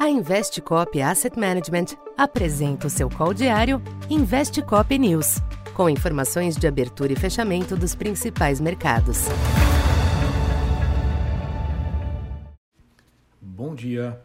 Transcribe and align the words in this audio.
A 0.00 0.08
Investcop 0.08 0.98
Asset 1.02 1.38
Management 1.38 1.94
apresenta 2.16 2.86
o 2.86 2.90
seu 2.90 3.10
call 3.10 3.34
diário 3.34 3.82
Investcop 4.08 4.98
News, 4.98 5.42
com 5.74 5.90
informações 5.90 6.56
de 6.56 6.66
abertura 6.66 7.12
e 7.12 7.16
fechamento 7.16 7.76
dos 7.76 7.94
principais 7.94 8.62
mercados. 8.62 9.26
Bom 13.42 13.74
dia. 13.74 14.18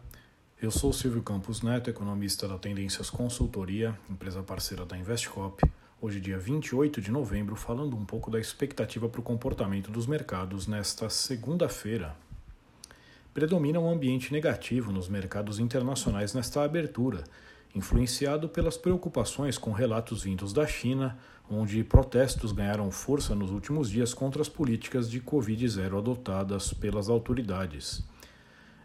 Eu 0.62 0.70
sou 0.70 0.94
Silvio 0.94 1.22
Campos 1.22 1.60
Neto, 1.60 1.90
economista 1.90 2.48
da 2.48 2.56
Tendências 2.56 3.10
Consultoria, 3.10 3.94
empresa 4.08 4.42
parceira 4.42 4.86
da 4.86 4.96
Investcop. 4.96 5.62
Hoje, 6.00 6.22
dia 6.22 6.38
28 6.38 7.02
de 7.02 7.10
novembro, 7.10 7.54
falando 7.54 7.94
um 7.94 8.04
pouco 8.06 8.30
da 8.30 8.40
expectativa 8.40 9.10
para 9.10 9.20
o 9.20 9.22
comportamento 9.22 9.90
dos 9.90 10.06
mercados 10.06 10.66
nesta 10.66 11.10
segunda-feira, 11.10 12.16
predomina 13.36 13.78
um 13.78 13.90
ambiente 13.90 14.32
negativo 14.32 14.90
nos 14.90 15.10
mercados 15.10 15.58
internacionais 15.58 16.32
nesta 16.32 16.62
abertura, 16.62 17.22
influenciado 17.74 18.48
pelas 18.48 18.78
preocupações 18.78 19.58
com 19.58 19.72
relatos 19.72 20.22
vindos 20.22 20.54
da 20.54 20.66
China, 20.66 21.18
onde 21.50 21.84
protestos 21.84 22.50
ganharam 22.50 22.90
força 22.90 23.34
nos 23.34 23.50
últimos 23.50 23.90
dias 23.90 24.14
contra 24.14 24.40
as 24.40 24.48
políticas 24.48 25.10
de 25.10 25.20
Covid-0 25.20 25.98
adotadas 25.98 26.72
pelas 26.72 27.10
autoridades. 27.10 28.02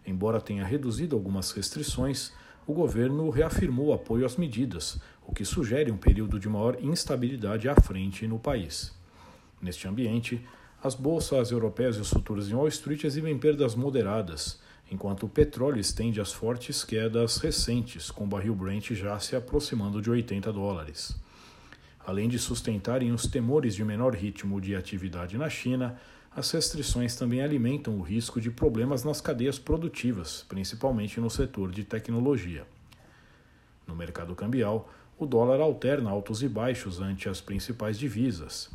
Embora 0.05 0.41
tenha 0.41 0.65
reduzido 0.65 1.15
algumas 1.15 1.53
restrições, 1.53 2.33
o 2.67 2.73
governo 2.73 3.29
reafirmou 3.29 3.93
apoio 3.93 4.25
às 4.25 4.35
medidas, 4.35 4.99
o 5.25 5.33
que 5.33 5.45
sugere 5.45 5.93
um 5.93 5.97
período 5.97 6.37
de 6.37 6.49
maior 6.49 6.75
instabilidade 6.83 7.69
à 7.69 7.75
frente 7.75 8.27
no 8.27 8.37
país. 8.37 8.93
Neste 9.61 9.87
ambiente, 9.87 10.45
as 10.83 10.95
bolsas 10.95 11.51
europeias 11.51 11.95
e 11.97 11.99
os 11.99 12.09
futuros 12.09 12.49
em 12.49 12.55
Wall 12.55 12.67
Street 12.67 13.03
exibem 13.03 13.37
perdas 13.37 13.75
moderadas, 13.75 14.59
enquanto 14.91 15.27
o 15.27 15.29
petróleo 15.29 15.79
estende 15.79 16.19
as 16.19 16.33
fortes 16.33 16.83
quedas 16.83 17.37
recentes, 17.37 18.09
com 18.09 18.23
o 18.23 18.27
barril 18.27 18.55
Brent 18.55 18.91
já 18.91 19.19
se 19.19 19.35
aproximando 19.35 20.01
de 20.01 20.09
80 20.09 20.51
dólares. 20.51 21.15
Além 22.03 22.27
de 22.27 22.39
sustentarem 22.39 23.11
os 23.11 23.27
temores 23.27 23.75
de 23.75 23.85
menor 23.85 24.15
ritmo 24.15 24.59
de 24.59 24.75
atividade 24.75 25.37
na 25.37 25.49
China, 25.49 25.99
as 26.35 26.49
restrições 26.49 27.15
também 27.15 27.41
alimentam 27.41 27.99
o 27.99 28.01
risco 28.01 28.41
de 28.41 28.49
problemas 28.49 29.03
nas 29.03 29.21
cadeias 29.21 29.59
produtivas, 29.59 30.45
principalmente 30.49 31.19
no 31.19 31.29
setor 31.29 31.71
de 31.71 31.83
tecnologia. 31.83 32.65
No 33.85 33.95
mercado 33.95 34.33
cambial, 34.33 34.89
o 35.19 35.27
dólar 35.27 35.59
alterna 35.59 36.09
altos 36.09 36.41
e 36.41 36.49
baixos 36.49 36.99
ante 36.99 37.29
as 37.29 37.39
principais 37.39 37.99
divisas. 37.99 38.71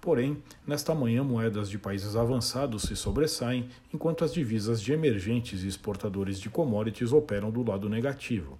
Porém, 0.00 0.42
nesta 0.66 0.94
manhã, 0.94 1.22
moedas 1.22 1.68
de 1.68 1.78
países 1.78 2.16
avançados 2.16 2.84
se 2.84 2.96
sobressaem, 2.96 3.68
enquanto 3.92 4.24
as 4.24 4.32
divisas 4.32 4.80
de 4.80 4.92
emergentes 4.92 5.62
e 5.62 5.68
exportadores 5.68 6.40
de 6.40 6.48
commodities 6.48 7.12
operam 7.12 7.50
do 7.50 7.62
lado 7.62 7.88
negativo. 7.88 8.58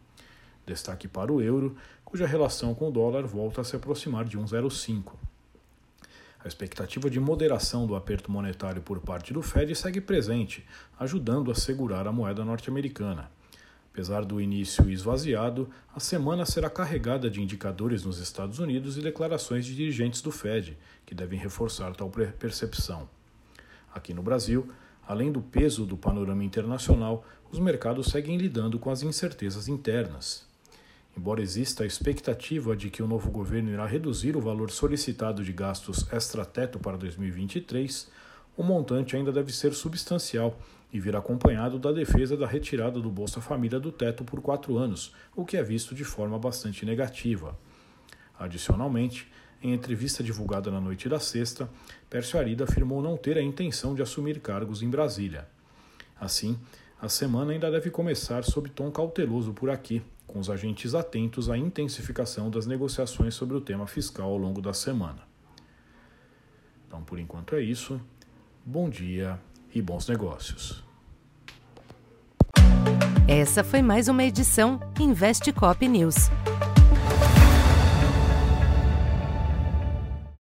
Destaque 0.66 1.08
para 1.08 1.33
o 1.33 1.41
euro, 1.41 1.74
cuja 2.05 2.27
relação 2.27 2.74
com 2.74 2.88
o 2.88 2.92
dólar 2.92 3.27
volta 3.27 3.62
a 3.62 3.64
se 3.64 3.74
aproximar 3.74 4.27
de 4.27 4.38
1,05. 4.38 5.14
A 6.44 6.48
expectativa 6.48 7.08
de 7.08 7.18
moderação 7.18 7.86
do 7.86 7.96
aperto 7.96 8.30
monetário 8.30 8.83
por 8.83 9.00
parte 9.00 9.33
do 9.33 9.42
Fed 9.42 9.74
segue 9.74 10.00
presente, 10.00 10.64
ajudando 10.98 11.50
a 11.50 11.55
segurar 11.55 12.06
a 12.06 12.12
moeda 12.12 12.44
norte-americana. 12.44 13.30
Apesar 13.92 14.24
do 14.24 14.41
início 14.41 14.88
esvaziado, 14.88 15.69
a 15.94 15.98
semana 15.98 16.46
será 16.46 16.70
carregada 16.70 17.28
de 17.28 17.42
indicadores 17.42 18.05
nos 18.05 18.19
Estados 18.19 18.60
Unidos 18.60 18.96
e 18.96 19.02
declarações 19.02 19.66
de 19.66 19.74
dirigentes 19.74 20.22
do 20.22 20.30
Fed, 20.30 20.78
que 21.05 21.14
devem 21.14 21.38
reforçar 21.38 21.94
tal 21.96 22.08
percepção. 22.38 23.08
Aqui 23.92 24.14
no 24.14 24.22
Brasil, 24.22 24.68
além 25.06 25.33
do 25.33 25.42
peso 25.42 25.84
do 25.84 25.96
panorama 25.96 26.44
internacional, 26.44 27.24
os 27.50 27.58
mercados 27.58 28.06
seguem 28.06 28.36
lidando 28.36 28.78
com 28.78 28.91
as 28.91 29.02
incertezas 29.02 29.66
internas. 29.66 30.46
Embora 31.16 31.42
exista 31.42 31.83
a 31.83 31.86
expectativa 31.86 32.77
de 32.77 32.88
que 32.91 33.02
o 33.02 33.08
novo 33.08 33.28
governo 33.28 33.70
irá 33.70 33.84
reduzir 33.86 34.36
o 34.36 34.41
valor 34.41 34.70
solicitado 34.70 35.42
de 35.42 35.52
gastos 35.52 36.06
extra-teto 36.12 36.79
para 36.79 36.96
2023, 36.96 38.08
o 38.56 38.62
montante 38.62 39.17
ainda 39.17 39.33
deve 39.33 39.52
ser 39.52 39.74
substancial 39.74 40.56
e 40.92 40.98
vir 40.98 41.14
acompanhado 41.14 41.78
da 41.78 41.92
defesa 41.92 42.36
da 42.36 42.46
retirada 42.46 43.01
do 43.01 43.11
Bolsa 43.11 43.40
Família 43.40 43.78
do 43.78 43.92
teto 43.92 44.24
por 44.24 44.40
quatro 44.40 44.77
anos, 44.77 45.14
o 45.34 45.45
que 45.45 45.56
é 45.56 45.62
visto 45.62 45.95
de 45.95 46.05
forma 46.05 46.39
bastante 46.39 46.84
negativa. 46.84 47.56
Adicionalmente, 48.39 49.30
em 49.62 49.73
entrevista 49.73 50.23
divulgada 50.23 50.70
na 50.70 50.80
noite 50.80 51.08
da 51.08 51.20
sexta, 51.20 51.70
Pércio 52.08 52.39
Arida 52.39 52.64
afirmou 52.64 53.02
não 53.02 53.17
ter 53.17 53.36
a 53.36 53.42
intenção 53.42 53.95
de 53.95 54.02
assumir 54.02 54.40
cargos 54.40 54.83
em 54.83 54.89
Brasília. 54.89 55.46
Assim, 56.18 56.58
a 57.00 57.08
semana 57.08 57.52
ainda 57.52 57.70
deve 57.70 57.90
começar 57.90 58.42
sob 58.45 58.68
tom 58.70 58.90
cauteloso 58.90 59.52
por 59.52 59.70
aqui, 59.70 60.02
com 60.27 60.39
os 60.39 60.48
agentes 60.48 60.95
atentos 60.95 61.50
à 61.50 61.56
intensificação 61.56 62.50
das 62.50 62.67
negociações 62.67 63.34
sobre 63.34 63.56
o 63.56 63.61
tema 63.61 63.86
fiscal 63.86 64.30
ao 64.30 64.39
longo 64.39 64.61
da 64.61 64.73
semana. 64.73 65.23
Então, 66.86 67.02
por 67.02 67.18
enquanto 67.18 67.55
é 67.55 67.62
isso. 67.62 68.00
Bom 68.64 68.89
dia 68.89 69.40
e 69.75 69.81
bons 69.83 70.08
negócios. 70.08 70.83
Essa 73.29 73.63
foi 73.63 73.81
mais 73.81 74.08
uma 74.08 74.25
edição 74.25 74.81
Investe 74.98 75.53
Cop 75.53 75.86
News. 75.86 76.29